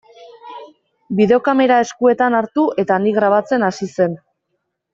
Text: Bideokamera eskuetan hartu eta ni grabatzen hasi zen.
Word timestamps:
Bideokamera 1.19 1.77
eskuetan 1.85 2.39
hartu 2.39 2.65
eta 2.85 2.99
ni 3.05 3.15
grabatzen 3.21 3.67
hasi 3.69 3.93
zen. 3.99 4.21